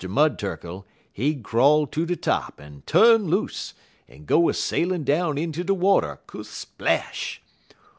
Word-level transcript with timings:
Mud 0.09 0.39
Turkle, 0.39 0.87
he'd 1.13 1.43
crawl 1.43 1.85
ter 1.85 2.05
de 2.05 2.15
top, 2.15 2.59
en 2.59 2.81
tu'n 2.87 3.27
loose, 3.29 3.75
en 4.09 4.25
go 4.25 4.49
a 4.49 4.53
sailin' 4.55 5.03
down 5.03 5.37
inter 5.37 5.61
de 5.61 5.75
water 5.75 6.19
_kersplash! 6.27 7.37